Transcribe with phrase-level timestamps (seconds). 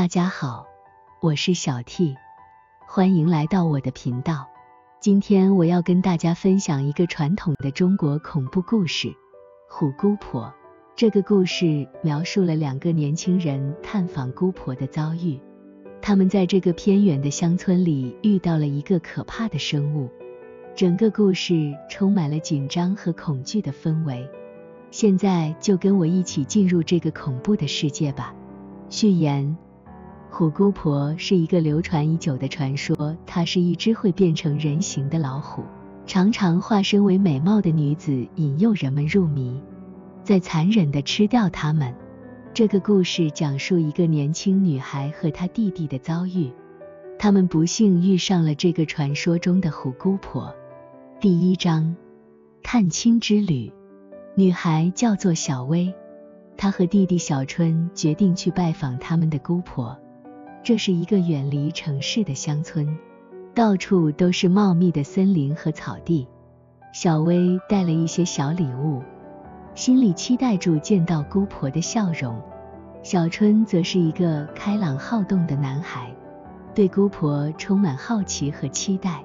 [0.00, 0.66] 大家好，
[1.20, 2.16] 我是小 T，
[2.88, 4.48] 欢迎来到我的频道。
[4.98, 9.08] 今天我要跟大家分享一个传统的中国恐怖故事
[9.68, 10.44] 《虎姑婆》。
[10.96, 15.38] 这个故事描述了两个年轻人探访姑婆的遭遇。
[16.00, 20.08] 他们在这个偏远的乡村里遇到了一个可怕的生物，
[20.74, 24.26] 整个故事充满了紧张和恐惧的氛围。
[24.90, 28.34] 现在就跟我一起进入这个恐怖的世界吧。
[28.88, 29.54] 序言。
[30.32, 35.64] 虎姑婆是一个流传已久的传说，她是一只会变成人形的老虎，
[36.06, 39.60] 常常化身为美貌的女子，引诱人们入迷，
[40.22, 41.92] 再残忍地吃掉他们。
[42.54, 46.50] 这个故事讲述一个年轻女孩和她弟弟的遭遇，
[47.18, 50.54] 他们不幸遇上了这个传说中的虎姑婆。
[51.20, 51.96] 第一章，
[52.62, 53.70] 探亲之旅。
[54.36, 55.92] 女孩叫做小薇，
[56.56, 59.98] 她和弟弟小春决定去拜访他们的姑婆。
[60.62, 62.98] 这是一个远离城市的乡村，
[63.54, 66.26] 到处都是茂密的森林和草地。
[66.92, 69.02] 小薇带了一些小礼物，
[69.74, 72.40] 心里期待住见到姑婆的笑容。
[73.02, 76.14] 小春则是一个开朗好动的男孩，
[76.74, 79.22] 对姑婆充满好奇和期待。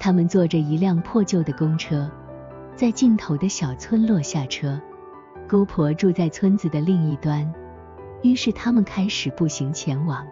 [0.00, 2.10] 他们坐着一辆破旧的公车，
[2.74, 4.80] 在尽头的小村落下车。
[5.48, 7.54] 姑婆住在村子的另一端，
[8.22, 10.26] 于是他们开始步行前往。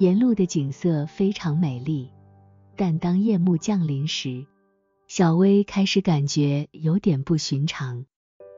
[0.00, 2.10] 沿路的景色非常美丽，
[2.74, 4.46] 但当夜幕降临时，
[5.08, 8.06] 小薇开始感觉有点不寻常，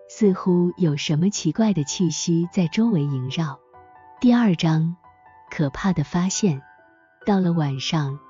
[0.09, 3.59] 似乎有什么奇怪的气息在周围萦绕。
[4.21, 4.95] 第二章，
[5.51, 6.63] 可怕的发现。
[7.27, 8.21] 到了晚上，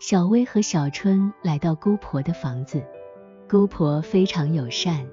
[0.00, 2.82] 小薇和小春来到姑婆的房子，
[3.48, 5.06] 姑婆非常友善，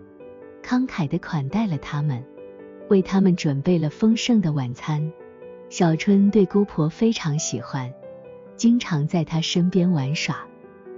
[0.64, 2.26] 慷慨地款待了他们，
[2.90, 5.14] 为他们准备了丰盛的晚餐。
[5.70, 7.92] 小春对姑婆非常喜欢，
[8.56, 10.38] 经常在她身边玩耍，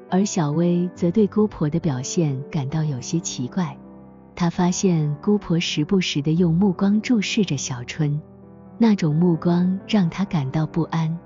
[0.09, 3.75] 而小薇则对姑婆的表现感到有些奇怪。
[4.36, 8.21] 她发现姑婆时不时的用目光注视着小春，
[8.77, 11.17] 那种目光让她感到不安。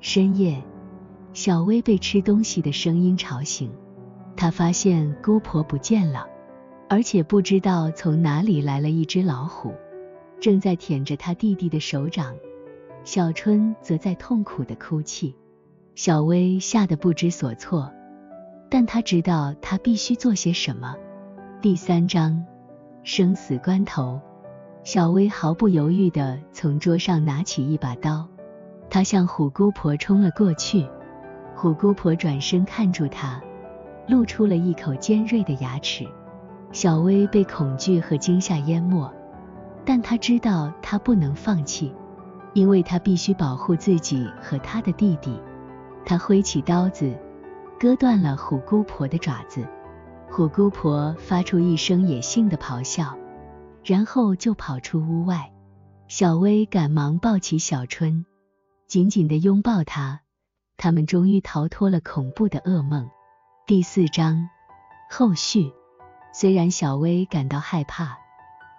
[0.00, 0.60] 深夜，
[1.34, 3.70] 小薇被吃东西的声音吵醒，
[4.34, 6.26] 她发现姑婆不见了，
[6.88, 9.72] 而且不知道从哪里来了一只老虎，
[10.40, 12.34] 正在舔着她弟弟的手掌。
[13.04, 15.34] 小春则在痛苦的哭泣，
[15.94, 17.90] 小薇吓得不知所措，
[18.68, 20.94] 但她知道她必须做些什么。
[21.62, 22.44] 第三章，
[23.02, 24.20] 生死关头，
[24.84, 28.28] 小薇毫不犹豫地从桌上拿起一把刀，
[28.90, 30.86] 她向虎姑婆冲了过去。
[31.54, 33.40] 虎姑婆转身看住她，
[34.06, 36.06] 露出了一口尖锐的牙齿。
[36.72, 39.10] 小薇被恐惧和惊吓淹没，
[39.84, 41.92] 但她知道她不能放弃。
[42.54, 45.40] 因为他必须保护自己和他的弟弟，
[46.04, 47.16] 他挥起刀子，
[47.78, 49.66] 割断了虎姑婆的爪子。
[50.30, 53.16] 虎姑婆发出一声野性的咆哮，
[53.84, 55.52] 然后就跑出屋外。
[56.06, 58.24] 小薇赶忙抱起小春，
[58.86, 60.20] 紧紧地拥抱他。
[60.76, 63.10] 他们终于逃脱了恐怖的噩梦。
[63.66, 64.48] 第四章
[65.10, 65.72] 后续。
[66.30, 68.18] 虽然小薇感到害怕，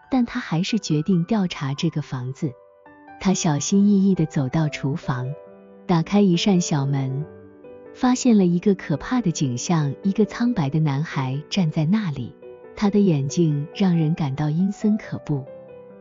[0.10, 2.54] 但她还是决定调查这个房子。
[3.22, 5.28] 他小心翼翼地走到厨房，
[5.86, 7.26] 打开一扇小门，
[7.94, 12.34] 发现了一个可怕的景象：一个苍白的男孩站在那里，
[12.78, 15.44] 他的眼睛让人感到阴森可怖。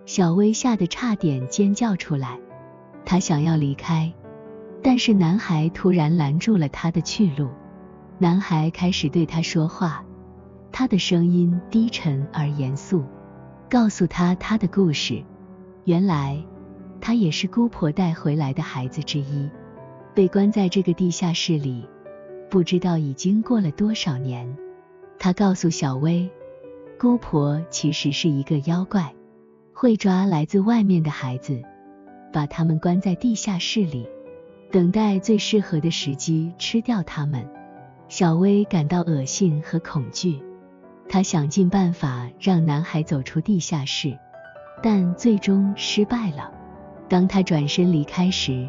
[0.06, 2.38] 小薇吓得差点尖叫出来，
[3.04, 4.12] 他想要离开，
[4.80, 7.48] 但是男孩突然拦住了他的去路。
[8.18, 10.04] 男孩开始对他说话，
[10.70, 13.04] 他的声音低沉而严肃，
[13.68, 15.24] 告诉他他的故事。
[15.84, 16.40] 原来。
[17.00, 19.48] 他也是姑婆带回来的孩子之一，
[20.14, 21.88] 被关在这个地下室里，
[22.50, 24.56] 不知道已经过了多少年。
[25.18, 26.30] 他告诉小薇，
[26.98, 29.14] 姑婆其实是一个妖怪，
[29.72, 31.62] 会抓来自外面的孩子，
[32.32, 34.08] 把他们关在地下室里，
[34.70, 37.48] 等待最适合的时机吃掉他们。
[38.08, 40.40] 小薇感到恶心和恐惧，
[41.08, 44.18] 她想尽办法让男孩走出地下室，
[44.82, 46.52] 但最终失败了。
[47.08, 48.68] 当他转身离开时，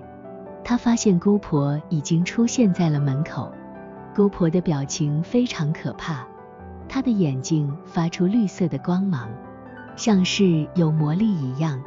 [0.63, 3.53] 他发现姑婆已经出现在了门口。
[4.15, 6.27] 姑婆的表情非常可怕，
[6.87, 9.29] 她的眼睛发出绿色的光芒，
[9.95, 11.81] 像是有魔力一样，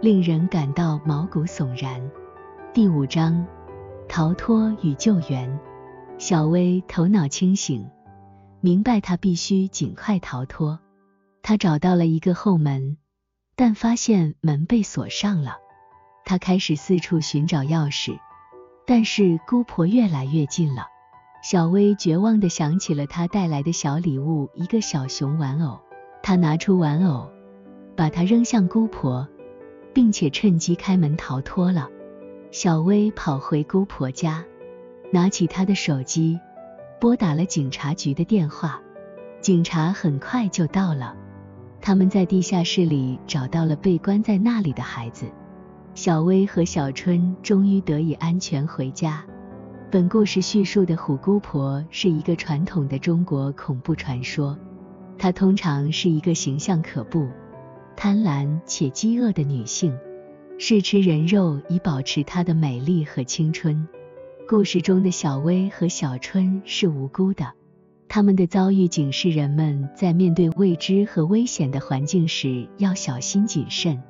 [0.00, 2.10] 令人感到毛骨悚然。
[2.72, 3.46] 第五章：
[4.08, 5.58] 逃脱与救援。
[6.18, 7.88] 小薇头脑清醒，
[8.60, 10.78] 明白她必须尽快逃脱。
[11.42, 12.96] 她找到了一个后门，
[13.54, 15.58] 但发现门被锁上了。
[16.24, 18.18] 他开始四处寻找钥匙，
[18.86, 20.86] 但是姑婆越来越近了。
[21.42, 25.78] 小薇绝望地想起了他带来的小礼物——一个小熊玩偶。
[26.22, 27.30] 他拿出玩偶，
[27.94, 29.28] 把它扔向姑婆，
[29.92, 31.90] 并且趁机开门逃脱了。
[32.50, 34.42] 小薇跑回姑婆家，
[35.12, 36.40] 拿起她的手机，
[36.98, 38.80] 拨打了警察局的电话。
[39.42, 41.14] 警察很快就到了，
[41.82, 45.26] 他们在地下室里找到了被关在那里的孩子。
[45.94, 49.24] 小薇和小春终于得以安全回家。
[49.92, 54.58] 本故事叙述的虎姑婆是一个传统的中国恐怖传说，
[55.16, 57.28] 她通常是一个形象可怖、
[57.94, 59.96] 贪婪且饥饿的女性，
[60.58, 63.86] 是吃人肉以保持她的美丽和青春。
[64.48, 67.52] 故事中的小薇和小春是无辜的。
[68.08, 74.02] 他们的遭遇警示人们在面对未知和危险的环境时要小心谨慎，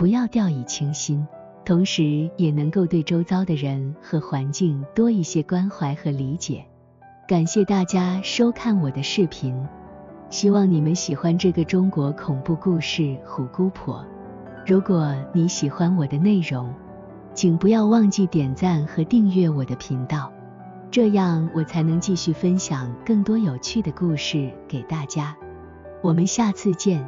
[0.00, 1.28] 不要掉以轻心，
[1.62, 6.64] 同时也能够对周遭的人和环境多一些关怀和理解。
[7.28, 9.54] 感谢大家收看我的视频，
[10.30, 13.96] 希望你们喜欢这个中国恐怖故事《虎姑婆》。
[14.66, 16.72] 如果你喜欢我的内容，
[17.34, 20.32] 请不要忘记点赞和订阅我的频道。
[20.90, 25.36] 这样我才能继续分享更多有趣的故事给大家。
[26.00, 27.06] 我们下次见。